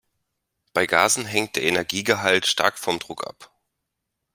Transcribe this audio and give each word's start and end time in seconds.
Bei 0.73 0.87
Gasen 0.87 1.27
hängt 1.27 1.55
der 1.55 1.61
Energiegehalt 1.61 2.47
stark 2.47 2.79
vom 2.79 2.97
Druck 2.97 3.27
ab. 3.27 3.51